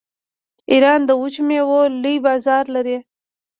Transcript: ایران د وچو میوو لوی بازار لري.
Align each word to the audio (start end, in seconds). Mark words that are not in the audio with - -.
ایران 0.71 0.99
د 1.05 1.11
وچو 1.21 1.41
میوو 1.47 1.79
لوی 2.01 2.17
بازار 2.25 2.63
لري. 2.75 2.97